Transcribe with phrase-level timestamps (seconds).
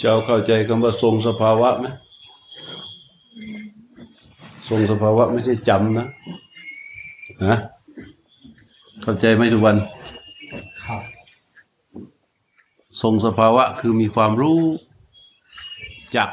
[0.00, 1.86] เจ้าเข้าใจคำว่าทรงสภาวะไหม
[4.68, 6.06] ทรงสภาวะไม่ใช่จำนะ
[7.44, 7.58] ฮะ
[9.02, 9.76] เข้าใจไหมทุกวัน
[10.84, 11.02] ครับ
[13.02, 14.60] ทรงสภาวะคือมีความรู้
[16.16, 16.28] จัก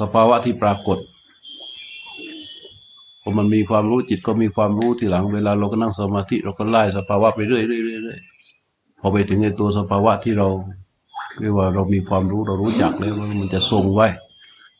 [0.00, 0.98] สภาวะที่ปรากฏ
[3.20, 10.48] พอมันมีความรู้จิตก็มีความรู้ทีหลังเวลาเราก็นั่งสมาธิเราก็ไล่สภาวะไปเรื่อยๆเรื่อยๆเรื่อยๆพอไปถึงไอ้ตัวสภาวะที่เรา
[11.40, 14.08] เรียกว่าเรามีความรู้เรารู้จักแล้วมันจะทรงไว้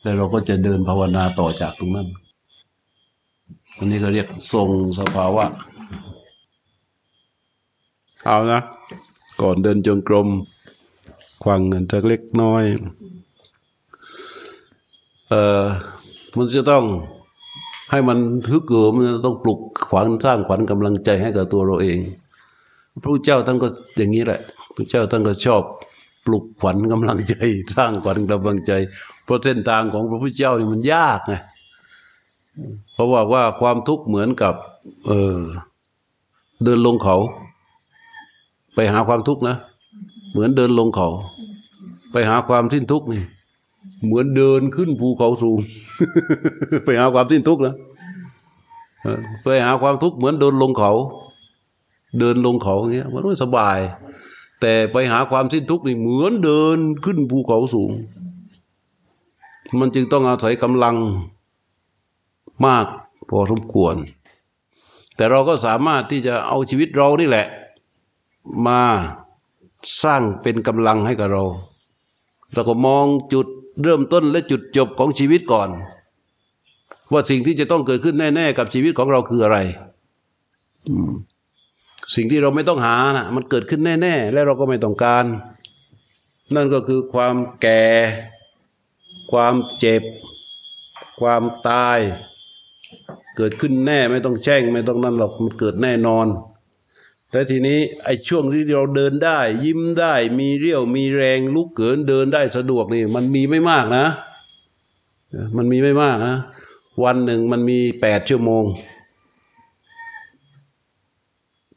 [0.01, 2.07] แล้วเราก็จะเดินภาวนาต่อจากตรงนั้น
[3.77, 4.69] อันนี้ก็เรียกทรง
[4.99, 5.45] สภาวะ
[8.23, 8.61] เอานะ
[9.41, 10.27] ก่อนเดินจงกรม
[11.43, 12.63] ควังเงินสักเล็กน้อย
[15.27, 15.65] เอ่อ
[16.35, 16.85] มันจะต้อง
[17.91, 18.17] ให้มัน
[18.51, 21.99] ฮึกเหิมมันจะต้องปลุกขวัญสร้างขวัญกำลังใจให้กับตัวเราเอง
[23.01, 23.67] พระเจ้าท่านก็
[23.97, 24.39] อย่างนี้แหละ
[24.75, 25.63] พระเจ้าท่านก็ชอบ
[26.25, 27.35] ปลุกขวัญกำลังใจ
[27.75, 28.71] สร้างขวัญกำลังใจ
[29.23, 31.33] เพราะเส้นทางของพระพุทธเจ้านี่มันยากไง
[32.93, 34.55] เพราะว่าว่าความทุกข์เหมือนกับ
[35.07, 35.39] เออ
[36.63, 37.17] เดินลงเขา
[38.75, 39.55] ไปหาความทุกข์นะ
[40.31, 41.09] เหมือนเดินลงเขา
[42.11, 43.23] ไปหาความสิ้นทุกข์นี่
[44.05, 45.59] เหมือนเดินขึ้นภูเขาสูง
[46.85, 47.75] ไปหาความสิ้นทุกข์นะ
[49.43, 50.91] ไปหาความทุกข์เหมือนเดินลงเขา
[52.19, 53.77] เดินลงเขาอย่างเงี้ยมันไม่สบาย
[54.65, 57.91] แต่ไปหาความสิ้นทุกข์นี่เหมือนเดินขึ้นภูเขาสูง
[59.79, 60.95] มันจึงต้องอาศัยกำลัง
[62.65, 62.87] มาก
[63.29, 63.95] พอสมควร
[65.15, 67.47] แต่เราก็สามารถที่จะเอาชีวิตเรานี่แหละ
[68.67, 68.81] มา
[70.03, 71.43] สร้างเป็นกำลังให้กับเรา
[72.53, 73.47] แล้วก็มองจุด
[73.83, 75.69] เริ่มต้นและจุดจบของชีวิตก่อน
[77.11, 79.57] ว่าสิ่งที่จะต้องเกิดขึ้นแน่ ๆ กับชีวิตของเราคืออะไร
[80.87, 81.11] อืม
[82.15, 85.25] สิ่งที่เราไม่ต้องหานะมันเกิดขึ้นแน่ ๆ และเราก็ไม่ต้องการ
[86.55, 87.83] นั่นก็คือความแก่
[89.31, 90.03] ความเจ็บ
[91.19, 91.99] ความตาย
[93.37, 96.27] เกิดขึ้นแน่ไม่ต้องแช่ง ไม่ต้องนั่นหรอกมันเกิดแน่นอน
[97.31, 104.05] แต่ทีนี้ไอ้ช่วงที่เราเดินได้ ยิ้มได้ มีเรี่ยวมีแรงลุกเกินเดินได้สะดวกนี่ มันมีไม่มากนะ
[105.57, 106.37] มันมีไม่มากนะ
[107.03, 108.63] วันหนึ่งมันมีแปดชั่วโมง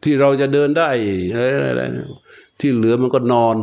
[0.02, 0.88] ที่เราจะเดินได้
[1.32, 1.38] อะ
[1.76, 1.82] ไร
[2.60, 3.56] ที่เหลือมันก็นอน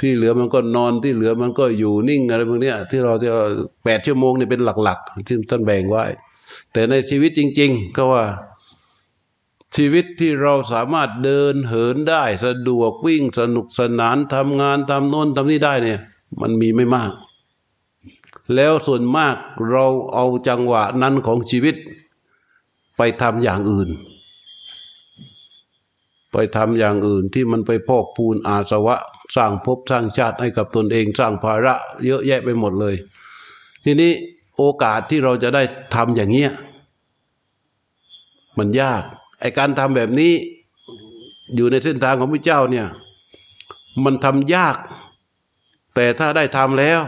[0.00, 3.32] ที่เหลือมันก็นอนที่เหลือมันก็อยู่นิ่งอะไรพวกนี้ที่เราจะ
[3.84, 6.04] แปดชั่วโมงนี่เป็นหลัก ๆ ที่ท่านแบ่งไว้
[6.72, 8.24] แต่ในชีวิตจริง ๆ ก็ว่า
[9.76, 16.00] ชีวิตที่เราสามารถเดินเหินได้สะดวกวิ่งสนุกสนานทำงานทำโน้นทำนี่ได้เนี่ย
[16.40, 17.12] มันมีไม่มาก
[18.54, 19.36] แล้วส่วนมาก
[19.70, 19.84] เรา
[20.14, 21.76] เอาจังหวะนั้นของชีวิต
[22.98, 23.90] ไปทำอย่างอื่น
[26.32, 28.96] ไปทำอย่างอื่นที่มันไปพอกพูนอาสวะ
[29.36, 32.94] สร้างภพสร้างชาติให้กับตนเองสร้างภาระเยอะแยะไปหมดเลย
[33.84, 34.12] ทีนี้
[34.56, 35.62] โอกาสที่เราจะได้
[35.94, 36.52] ทำอย่างเงี้ย
[38.58, 39.02] มันยาก
[39.40, 40.32] ไอการทำแบบนี้
[41.54, 42.86] อยู่ในเส้นทางของพระเจ้าเนี่ย
[44.04, 44.76] มันทำยาก
[45.94, 47.00] แต่ถ้าได้ทำแล้ว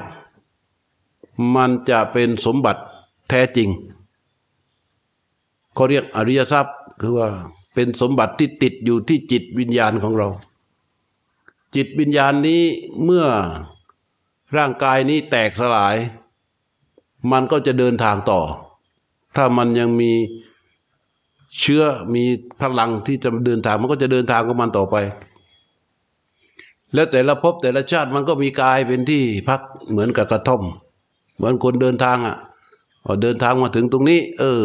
[1.56, 2.82] มันจะเป็นสมบัติ
[3.30, 3.68] แท้จริง
[5.74, 7.28] เขาเรียกอริยทรัพย์คือว่า
[7.74, 10.28] เป็นสมบัติที่ติดอยู่ที่จิตวิญญาณของเรา
[11.74, 12.62] จิตวิญญาณนี้
[13.04, 13.26] เมื่อ
[14.56, 15.96] ร่างกายนี้แตกสลาย
[17.32, 18.40] มันก็จะเดินทางต่อ
[19.36, 20.12] ถ้ามันยังมี
[21.58, 21.82] เชื้อ
[22.14, 22.24] มี
[22.60, 24.96] พลังที่จะเดินทางมันก็จะเดินทางของมันต่อไป
[26.94, 29.60] แล้วแต่ละภพแต่ละชาติมันก็มีกายเป็นที่พัก
[29.90, 30.62] เหมือนกับกระท่อม
[31.36, 32.36] เหมือนคนเดินทางอะ
[33.04, 34.64] พอเดินทางมาถึงตรงนี้ เออ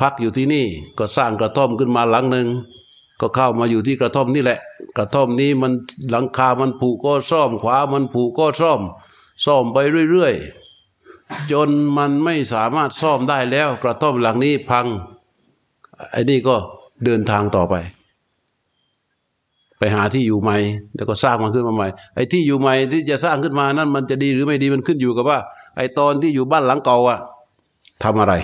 [0.00, 0.66] พักอยู่ที่นี่
[0.98, 2.48] ก็สร้างกระท่อมขึ้นมาหลังหนึ่ง
[3.20, 4.58] ก็เข้ามาอยู่ที่กระท่อมนี่แหละ
[4.96, 5.72] กระท่อมนี้มัน
[6.10, 8.80] หลังคามันผุก็ซ่อมขวามันผุก็ซ่อม
[9.44, 9.78] ซ่อมไป
[10.10, 14.86] เรื่อยๆจนมันไม่สามารถซ่อมได้แล้ว กระท่อมหลังนี้พัง
[16.10, 16.56] ไอ้นี่ก็
[17.04, 17.74] เดินทางต่อไป
[19.78, 20.56] ไปหาที่อยู่ใหม่
[20.94, 25.38] แล้วก็สร้างมันขึ้นมาใหม่ไอ้ที่อยู่ใหม่ที่จะสร้างขึ้นมานั้นมันจะดีหรือไม่ดีมันขึ้นอยู่กับว่า
[25.76, 27.18] ไอ้ตอนที่อยู่บ้านหลังเก่าอะ
[28.02, 28.34] ทำอะไร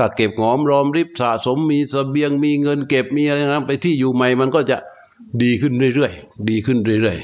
[0.00, 4.76] ถ้าเก็บหอมรอมริบสะสมมีสเสบียงมีเงินเก็บมีอะไรนะไปที่อยู่ใหม่มันก็จะ
[5.42, 7.18] ดีขึ้นเรื่อยๆดีขึ้นเรื่อย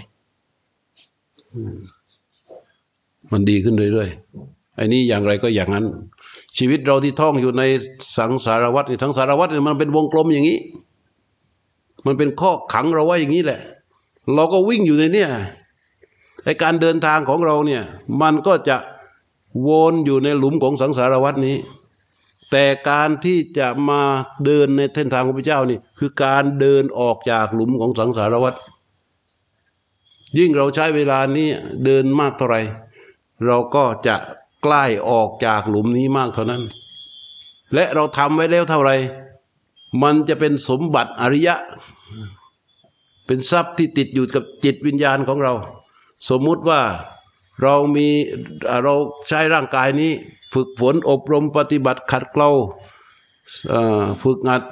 [0.82, 5.84] ๆมันดีขึ้นเรื่อยๆไอ้นี่อย่างไรก็อย่างนั้น
[6.56, 7.62] ชีวิตเราที่ท่องอยู่ใน
[8.17, 10.58] สังสารวัฏนี่ทั้งสารวัฏเนี่ยมันเป็นวงกลมอย่างนี้
[12.06, 13.61] มันเป็นข้อขังเราไว้อย่างนี้แหละ
[14.34, 15.29] เราก็วิ่งอยู่ในเนี่ย
[16.44, 17.82] ในการเดินทางของเราเนี่ย
[18.20, 18.76] มันก็จะ
[19.69, 21.56] วนอยู่ในหลุมของสังสารวัฏนี้
[22.50, 24.02] แต่การที่จะมา
[24.44, 28.54] เดินในเส้นทางของพระเจ้านี่คือการเดินออกจากหลุมของสังสารวัฏ
[30.38, 31.48] ยิ่งเราใช้เวลานี้
[31.84, 32.60] เดินมากเท่าไหร่
[33.46, 34.16] เราก็จะ
[34.62, 36.62] ใกล้ออกจากหลุมนี้มากเท่านั้น
[37.75, 38.96] และเราทำไว้แล้วเท่าไหร่
[40.02, 41.56] มันจะเป็นสมบัติอริยะ
[43.26, 45.52] เป็นทรัพย์ที่ติดอยู่กับจิตวิญญาณของเรา
[46.28, 46.81] สมมุติว่า
[47.62, 48.08] เรามี
[48.84, 48.94] เรา
[49.28, 50.12] ใช้ร่างกายนี้
[50.56, 52.50] ฝึกฝนอบรมปฏิบัติขัดเกลา
[54.23, 54.62] ฝึกงัด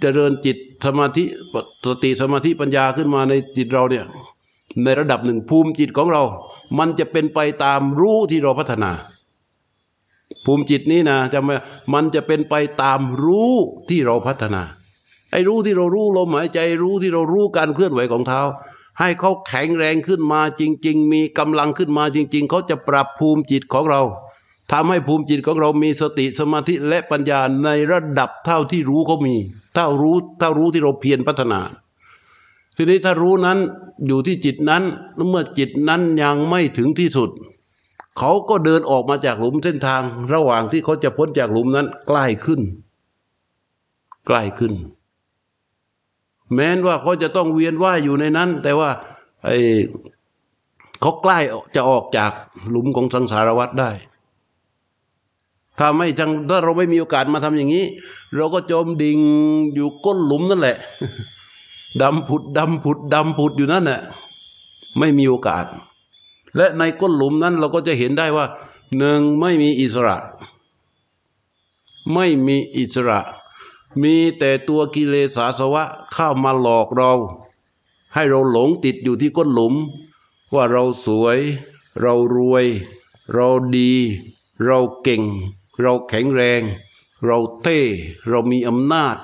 [0.00, 1.24] เจริญจิตสมาธิ
[1.84, 4.04] สติสมาธิปัญญาขึ้นมาในจิตเราเนี่ย
[4.82, 6.22] ในระดับหนึ่งภูมิจิตของเรา
[6.78, 8.90] มันจะเป็นไปตามรู้ที่เราพัฒนา
[10.44, 11.56] ภูมิจิตนี้นะจะมา
[11.92, 13.52] มันจะเป็นไปตามรู้
[13.88, 14.62] ที่เราพัฒนา
[15.30, 18.40] ไอ้รู้ที่เรารู้ลมหายใจรู้ที่เรารู้การเคลื่อนไหวของเท้า
[18.98, 24.02] ให้เขาแข็งแรงขึ้นมาจริง ๆ มีกำลังขึ้นมาจริง ๆ เขาจะปรับภูมิจิตของเรา
[24.70, 29.34] ทำให้ภูมิจิตของเรามีสติสมาธิและปัญญาในระดับเท่าที่รู้เขามี
[29.74, 31.60] เท่ารู้เท่ารู้ที่เราเพียรพัฒนา
[32.76, 33.58] ทีนี้ถ้ารู้นั้น
[34.06, 34.82] อยู่ที่จิตนั้น
[35.28, 37.30] เมื่อจิตนั้นยังไม่ถึงที่สุด
[38.18, 42.60] เขาก็เดินออกมาจากหลุมเส้นทางระหว่างที่เขาจะพ้นจากหลุมนั้นใกล้ขึ้น
[44.26, 44.72] ใกล้ขึ้น
[46.54, 48.90] แม้นว่าเขาจะต้องเวียนว่ายอยู่ในนั้น แต่ว่า
[49.44, 49.56] ไอ้
[51.00, 51.38] เขาใกล้
[51.76, 52.32] จะออกจาก
[52.70, 53.90] หลุมของสังสารวัฏได้
[55.84, 57.84] ถ้าไม่จังถ้าเราไม่มีโอกาสมาทำอย่างนี้
[58.34, 59.18] เราก็จมดิ่ง
[59.74, 60.76] อยู่ก้นหลุมนั่นแหละ
[62.02, 64.00] ดำผุดดำผุดดำผุดอยู่นั่นแหละ
[64.98, 65.64] ไม่มีโอกาส
[66.56, 68.46] และในก้นหลุมนั้นเราก็จะเห็นได้ว่า
[68.98, 70.16] หนึ่งไม่มีอิสระ
[72.12, 73.20] ไม่มีอิสระ
[74.02, 77.12] มีแต่ตัวกิเลสาสวะเข้ามาหลอกเรา
[78.14, 79.74] ให้เราหลงติดอยู่ที่ก้นหลุม
[80.54, 81.38] ว่าเราสวย
[82.00, 82.66] เรารวย
[83.32, 83.92] เราดี
[84.64, 85.22] เราเก่ง
[85.80, 86.60] เราแข็งแรง
[87.26, 87.78] เราเท่
[88.28, 89.16] เรามีอำนาจ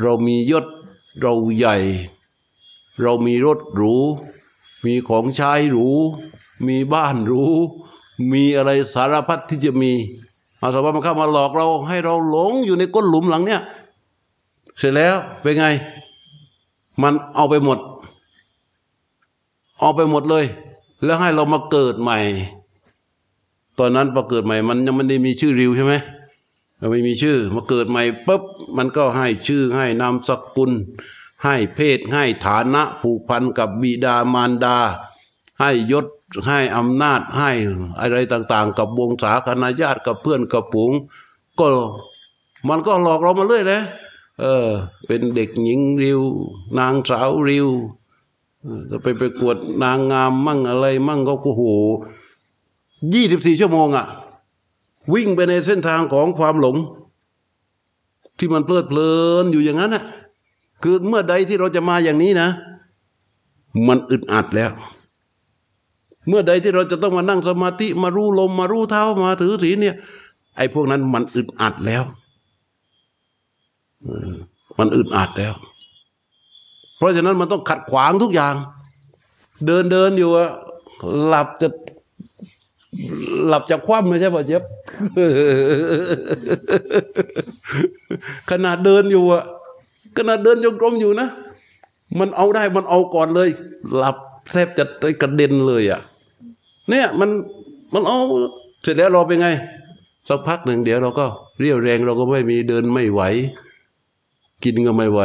[0.00, 0.66] เรามียศ
[1.20, 1.76] เราใหญ่
[3.00, 3.94] เรามีรถหรู
[4.84, 5.88] มีของใช้หรู
[6.66, 7.42] มีบ้านหรู
[8.32, 9.92] มีอะไรสารพัดที่จะมี
[10.60, 13.62] อาสวะมันเข้ามาหลอกเราให้เราหลงอยู่ในก้นหลุมหลังเนี้ย
[14.78, 15.66] เสร็จแล้วเป็นไง
[17.02, 17.78] มันเอาไปหมด
[19.80, 20.44] เอาไปหมดเลย
[21.04, 22.18] แล้วให้เรามาเกิดใหม่
[23.78, 25.94] ตอนนั้นพอเกิดใหม่มันยังไม่ได้มีชื่อริวใช่ไหม
[26.78, 28.42] มันไม่มีชื่อมาเกิดใหม่ปุ๊บ
[28.76, 30.70] มันก็ให้ชื่อให้นามสกุล
[31.44, 34.76] ให้เพศให้ฐานะผูกพันกับบิดามารดา
[35.60, 36.06] ให้ยศ
[36.46, 37.50] ให้อำนาจให้
[37.98, 40.90] อะไรต่างๆ กับวงศาคณะญาติกับเพื่อนกับปุ๋ง
[41.58, 41.66] ก็
[42.68, 43.82] มันก็หลอกเรามาเรื่อยเลย
[44.40, 44.68] เออ
[45.06, 46.20] เป็นเด็กหญิงริว
[46.78, 47.68] นางสาวริว
[48.90, 51.62] จะไปไปกวดนางงามมั่งอะไรมั่งก็โอ้โห
[53.14, 54.06] ยี่สิบสี่ชั่วโมงอะ
[55.14, 56.76] วิ่งไปในเส้นทางของความหลง
[58.38, 59.12] ที่มันเพลิดเพลิ
[59.42, 60.04] นอยู่อย่างนั้นอะ
[60.82, 62.48] คือเมื่อใดที่เราจะมาอย่างนี้นะ
[63.88, 64.70] มันอึดอัดแล้ว
[66.28, 69.96] เมื่อใดที่เราจะต้องมานั่งสมาธิมารู้ลมมารู้เท้ามาถือศีลเนี่ย
[70.56, 72.02] ไอ้พวกนั้นมันอึดอัดแล้ว
[74.78, 75.54] มันอึดอัดแล้ว
[76.96, 78.54] เพราะฉะนั้นมันต้องขัดขวางทุกอย่าง
[79.66, 80.50] เดินเดินอยู่อะ
[81.26, 81.68] หลับจะ
[83.48, 84.62] หลับจากคว่ำไม่ใช่ป่ะเจ็บ
[88.50, 89.44] ขนาดเดินอยู่อะ
[90.16, 91.28] ขนาดเดินยงกลมอยู่นะ
[92.18, 93.48] มันเอาได้มันเอาก่อนเลย
[93.96, 94.16] หลับ
[94.50, 94.84] แทบจะ
[95.22, 96.00] กระเด็นเลยอะ
[96.88, 97.30] เนี่ยมัน
[97.94, 98.18] มันเอา
[98.82, 99.48] เสร็จแล้วรอเป็นไง
[100.28, 101.26] สักพักหนึ่งเดี๋ยวเราก็
[101.60, 103.22] เรียวแรงเราก็ไม่มีเดินไม่ไหว
[104.64, 105.20] กินก็ไม่ไหว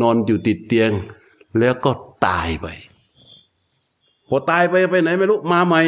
[0.00, 0.90] นอนอยู่ติดเตียง
[1.58, 1.90] แล้วก็
[2.26, 2.66] ตายไป
[4.28, 5.80] พอตายไปไปไหนไม่รู้มาใหม่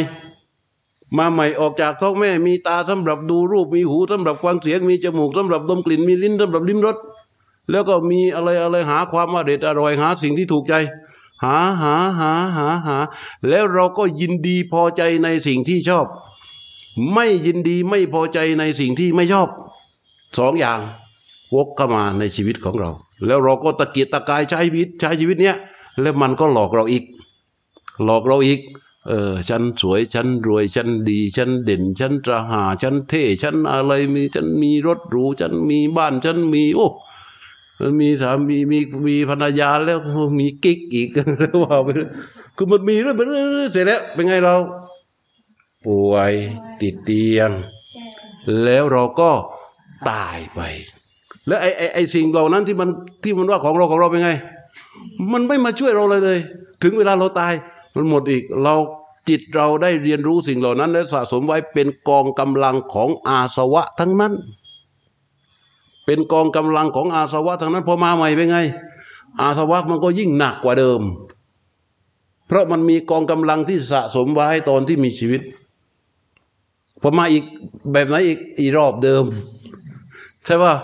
[1.17, 6.97] มาใหม่ออกจากท้องแม่มีตาสำหรับดูรูปมีหูสำหรับฟังเสียงมีจมูกสำหรับดมกลิ่นมีลิ้นสำหรับลิ้มรส
[7.71, 10.75] แล้วก็มีอะไรอะไรหาความอร่อยอร่อยหาสิ่งที่ถูกใจ
[11.45, 12.97] หาหาหาหาหา
[13.49, 16.07] แล้วเราก็ยินดีพอใจในสิ่งที่ชอบ
[17.15, 19.49] ไม่ยินดีไม่พอใจในสิ่งที่ไม่ชอบ
[20.39, 20.81] สองอย่าง
[21.55, 22.91] วกเข้ามาในชีวิตของเรา
[23.27, 25.57] แล้วเราก็ตะเกียกตะกายใช้ชีวิตใช้ชีวิตเนี้ย
[26.01, 27.05] แล้วมันก็หลอกเราอีก
[28.05, 28.61] หลอกเราอีก
[29.09, 36.89] เออฉันสวยฉันรวยฉันดีฉันเด่นฉันตระหาฉันเท่ฉันอะไรมีฉันมีรถหรูฉันมีบ้านฉันมีโอ้
[38.01, 39.99] มีสามีมีมีภรรยาแล้ว
[40.39, 41.09] มีกิ๊กอีก
[41.41, 41.89] แล้วว่าไป
[42.57, 43.15] คือมันมีเรื่อ
[43.67, 44.55] ยๆเสร็จแล้วเป็นไงเรา
[45.85, 46.33] ป่วย
[46.81, 47.51] ติดเตียง
[48.65, 49.31] แล้วเราก็
[50.11, 50.61] ตายไป
[51.47, 52.89] แล้วไอ้ไอ้ไอ้สิ่งเหล่านั้นที่มัน
[53.23, 54.31] ที่มันว่าของเราของเราเป็นไง
[55.33, 56.39] มันไม่มาช่วยเราเลยเลย
[56.83, 57.53] ถึงเวลาเราตาย
[57.95, 58.75] มันหมดอีกเรา
[59.29, 64.33] จิตเราได้เรียนรู้สิ่งเหล่านั้น และสะสมไว้เป็นกองกำลังของอาสวะทั้งนั้น
[66.05, 68.59] เป็นกองกำลังของอาสวะทั้งนั้นพอมาใหม่เป็นไง
[69.41, 71.01] อาสวะมันก็ยิ่งหนักกว่าเดิม
[72.47, 75.41] เพราะมันมีกองกำลังที่สะสมไว้ตอนที่มีชีวิต
[77.03, 77.45] พอมาอีก
[77.93, 79.25] แบบไหนอีกอีรอบเดิม
[80.45, 80.75] ใช่ป่ะ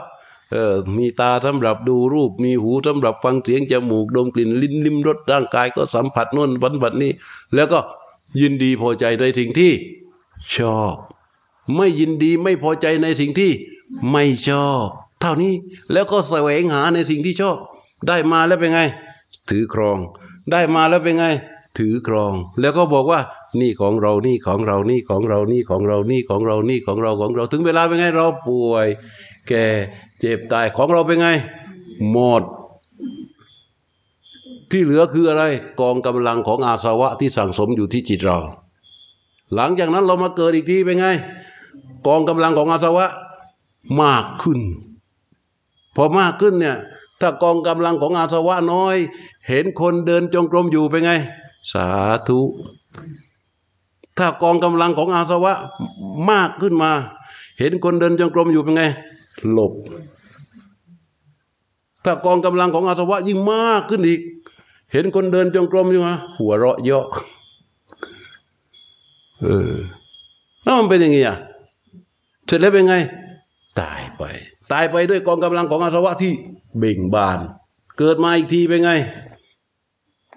[0.51, 7.11] เออมีตาสำหรับดูรูป มีหูสำหรับฟังเสียงจมูกดมกลิ่นลิ้นลิ้มรสร่างกายก็สัมผัสนู่นวันบัดนี้
[7.55, 7.79] แล้วก็
[8.41, 9.73] ยินดีพอใจในสิ่งที่
[10.55, 10.95] ชอบ
[11.77, 13.53] ไม่ยินดีไม่พอใจในสิ่งที่
[14.11, 14.87] ไม่ชอบ
[15.21, 15.55] เท่านี้
[15.93, 17.57] แล้วก็แสวงหาในสิ่งที่ชอบ
[18.09, 18.81] ได้มาแล้วเป็นไง
[19.51, 19.99] ถือครอง
[20.51, 21.27] ได้มาแล้วเป็นไง
[21.79, 23.21] ถือครอง แล้วก็บอกว่า
[23.61, 28.87] นี่ของเรานี่ของเรานี่ของเรานี่ของเรานี่ของเรานี่ของเราของเรา ถึงเวลาเป็นไงเราป่วย
[29.49, 29.67] แก่
[30.19, 31.29] เจ็บตายของเราเป็นไง
[32.11, 32.43] หมด
[34.71, 35.45] ที่เหลือคืออะไร
[35.81, 38.39] กองกำลังของอาสวะที่สั่งสมอยู่ที่จิตเรา
[39.55, 41.07] หลังจากนั้นเรามาเกิดอีกทีเป็นไง
[42.07, 43.07] กองกำลังของอาสวะ
[44.03, 44.61] มากขึ้น
[45.97, 46.77] พอมากขึ้นเนี่ย
[47.21, 48.97] ถ้ากองกำลังของอาสวะน้อย
[49.49, 51.13] เห็นคนเดินจงกรมอยู่เป็นไง
[51.73, 51.87] สา
[52.29, 52.41] ธุ
[54.19, 55.55] ถ้ากองกำลังของอาสวะ
[56.31, 56.91] มากขึ้นมา
[57.59, 58.83] เห็นคนเดินจงกรมอยู่เป็นไง
[59.53, 59.73] หลบ
[62.05, 64.21] ถ้ากองกำลังของอาสวะยิ่งมากขึ้นอีก
[64.95, 67.07] เห็นคนเดินจงกรมอยู่มาหัวเราะเยาะ
[69.43, 69.75] เออ
[70.63, 71.37] แล้วมันเป็นอย่างงี้อะ
[72.47, 72.97] เสร็จแล้วเป็นไง
[73.81, 74.23] ตายไป
[74.73, 76.33] ตายไปด้วยกองกำลังของอาสวะที่
[76.79, 77.39] เบ่งบาน
[77.99, 78.91] เกิดมาอีกทีเป็นไง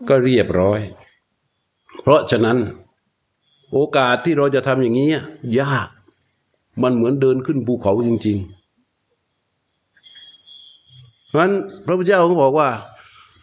[0.07, 0.79] ก็เรียบร้อย
[2.01, 2.57] เพราะฉะนั้น
[3.73, 5.07] โอกาสที่เราจะทำอย่างนี้
[5.59, 5.89] ยาก
[6.83, 8.37] มันเหมือนเดินขึ้นภูเขาจริง
[10.03, 11.53] ๆเพราะฉะนั้น
[11.85, 12.69] พระพุทธเจ้าเขาบอกว่า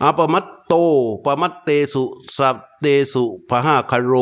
[0.03, 0.45] อาปมัต
[1.25, 2.05] ปมัตเตสุ
[2.37, 4.13] สัพเตสุพหาคาโร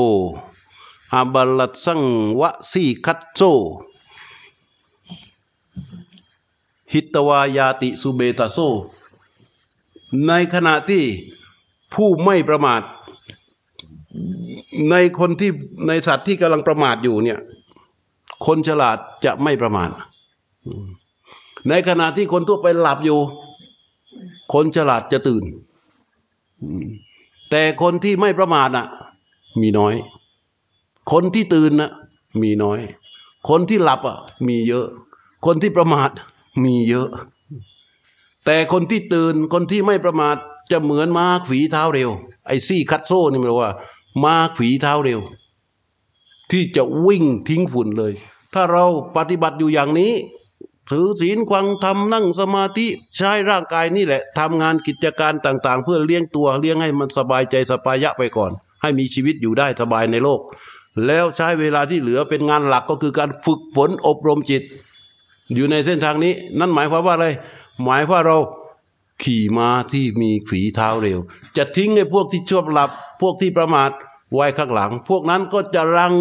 [1.15, 2.03] อาบัลลัตสัง
[2.41, 3.41] วะสีคัตโซ
[6.93, 8.59] หิตวายาติสุเบตาโซ
[10.27, 11.05] ในขณะที่
[11.95, 12.83] ผู้ไม่ประมาท
[14.91, 15.51] ในคนที่
[15.87, 17.39] ในสัตว์ที่กำลังประมาทอยู่เนี่ย
[18.47, 19.91] คนฉลาดจะไม่ประมาท
[21.69, 23.19] ในขณะที่คนทั่วไปหลับอยู่
[24.55, 25.45] คนฉลาดจะตื่น
[27.51, 28.87] แต่คนที่ไม่ประมาทน่ะ
[29.61, 29.95] มีน้อย
[31.13, 31.91] คนที่ตื่นน่ะ
[32.43, 32.81] มีน้อย
[33.49, 34.87] คนที่หลับอะ มีเยอะ
[35.47, 36.11] คนที่ประมาท
[36.65, 37.09] มีเยอะ
[38.47, 40.37] แต่คนที่ตื่นคนที่ไม่ประมาท
[40.71, 42.11] จะเหมือนม้าฝีเท้าเร็ว
[42.47, 43.71] ไอ้ซี่คัตโซ่นี่มันว่า
[44.23, 45.21] ม้าฝีเท้าเร็ว
[46.51, 48.13] ที่จะวิ่งทิ้งฝุ่นเลย
[48.55, 48.85] ถ้าเรา
[49.17, 50.13] ปฏิบัติอยู่อย่างนี้
[50.93, 60.41] ถือศีลควังทำนั่งสมาธิใช้ร่างกายนี่แหละทำงานกิจการต่างๆ เพื่อเลี้ยงตัวเลี้ยงให้มันสบายใจสบายะไปก่อน ให้มีชีวิตอยู่ได้สบายในโลก
[61.07, 64.63] แล้วใช้เวลาที่เหลือเป็นงานหลักก็คือการฝึกฝนอบรมจิต
[65.55, 67.27] อยู่ในเส้นทางนี้ นั่นหมายความว่าอะไร
[67.83, 68.39] หมายว่าเรา
[69.23, 71.19] ขี่ม้าที่มีฝีเท้าเร็ว
[71.57, 73.91] จะทิ้งไอ้พวกที่ชอบหลับ พวกที่ประมาท
[74.35, 76.13] ไว้ข้างหลัง พวกนั้นก็จะรัง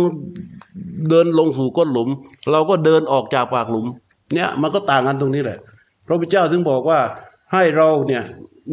[1.09, 2.09] เดินลงสู่ก้นหลุม
[2.51, 3.87] เราก็เดินออกจากปากหลุม
[4.33, 5.59] เนี่ยมันก็ต่างกันตรงนี้แหละ
[6.05, 6.99] พระพุทธเจ้าถึงบอกว่า
[7.53, 8.23] ให้เราเนี่ย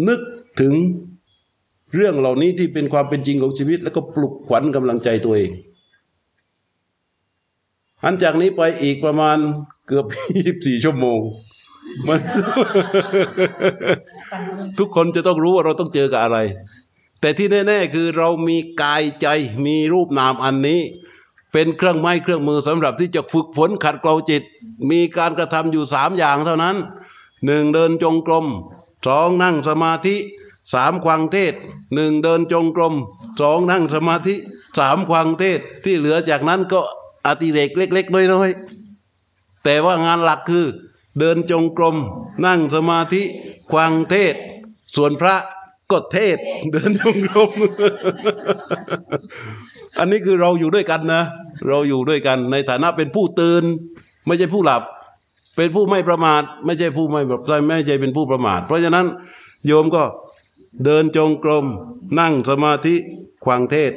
[0.08, 0.20] นึก
[0.60, 0.72] ถึง
[1.94, 5.50] เรื่องเหล่านี้ที่เป็นความเป็นจริงของชีวิต แล้วก็ปลุกขวัญกำลังใจตัวเอง
[8.04, 9.36] อันจากนี้ไปอีกประมาณ
[9.86, 10.06] เกือบ
[10.44, 11.20] 24ชั่วโมง
[12.06, 12.20] มัน
[14.78, 16.38] ทุกคนจะต้องรู้ว่าเราต้องเจอกับอะไร
[17.20, 19.26] แต่ที่แน่ ๆ คือเรามีกายใจ
[19.66, 20.80] มีรูปนามอันนี้
[21.52, 24.42] เป็นเครื่องไม้เครื่องมือสำหรับที่จะฝึกฝนขัดเกลาจิต
[24.90, 26.76] มีการกระทำอยู่สามอย่างเท่านั้น
[27.46, 28.46] หนึ่งเดินจงกรม
[29.06, 30.16] สองนั่งสมาธิ
[30.74, 31.54] สามควังเทศ
[31.94, 32.94] หนึ่งเดินจงกรม
[33.40, 34.34] สองนั่งสมาธิ
[34.78, 36.80] สามควังเทศที่เหลือจากนั้นก็
[37.26, 40.66] อติเรกเล็ก ๆ น้อยๆแต่ว่างานหลักคือ
[41.18, 41.96] เดินจงกรม
[42.46, 43.22] นั่งสมาธิ
[43.72, 44.34] ควังเทศ
[44.96, 45.36] ส่วนพระ
[45.90, 46.38] ก็เทศ
[46.72, 47.52] เดินจงกรม
[49.98, 51.22] อันนี้คือเราอยู่ด้วยกันนะ
[51.68, 53.64] เราอยู่ด้วยกันในฐานะเป็นผู้ตื่น
[54.26, 54.82] ไม่ใช่ผู้หลับ
[55.56, 59.06] เป็นผู้ไม่ประมาท ไม่ใช่ผู้ไม่แบบไม่ใช่เป็นผู้ประมาท เพราะฉะนั้น
[59.66, 60.02] โยมก็
[60.84, 61.66] เดินจงกรม
[62.20, 62.94] นั่งสมาธิ
[63.44, 63.92] ควังเทศ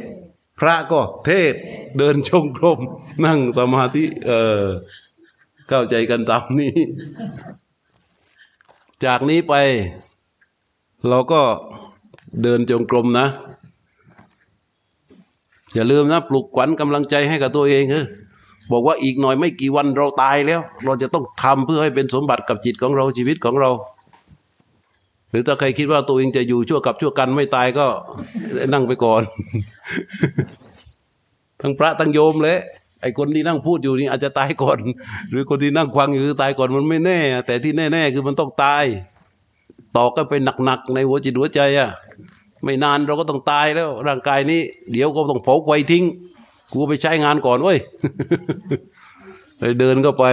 [0.60, 1.54] พระก็เทศ
[1.98, 2.80] เดินจงกรม
[3.26, 4.32] นั่งสมาธิ เอ
[4.62, 4.66] อ
[5.70, 6.76] เข้าใจกันตามนี้
[9.06, 9.54] จากนี้ไป
[11.10, 11.42] เราก็
[12.42, 13.28] เดินจงกรมนะ
[15.74, 18.06] อย่าลืมนะ ปลุกขวัญกำลังใจให้กับตัวเองเออ
[18.72, 23.70] บอกว่าอีกหน่อยไม่กี่วันเราตายแล้ว เราจะต้องทำเพื่อให้เป็นสมบัติกับจิตของเราชีวิตของเรา
[25.30, 27.86] หรือถ้าใครคิดว่าตัวเองจะอยู่ชั่วกับชั่วกันไม่ตายก็
[28.74, 29.22] นั่งไปก่อน
[31.62, 32.58] ทั้งพระทั้งโยมเลย
[33.02, 34.78] ไอ้คนที่นั่งพูดอยู่นี่อาจจะตายก่อน
[35.30, 38.84] หรือคนที่นั่งฟังอยู่ตายก่อนมันไม่แน่ แต่ที่แน่ ๆ คือมันต้องตาย
[39.98, 40.34] ต่อกันไป
[40.66, 41.90] หนักๆในหัวจิตหัวใจอะ
[42.64, 46.04] ไม่นานเราก็ต้องตายแล้ว ร่างกายนี้ เดี๋ยวก็ต้องเผาไฟทิ้ง
[46.74, 47.78] กูไปใช้งานก่อนเว้ย
[49.60, 50.26] เลยเดินก็ไป